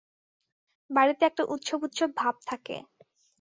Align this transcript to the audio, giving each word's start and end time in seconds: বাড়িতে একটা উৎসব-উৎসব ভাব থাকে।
বাড়িতে 0.89 1.23
একটা 1.25 1.43
উৎসব-উৎসব 1.45 2.09
ভাব 2.17 2.35
থাকে। 2.47 2.75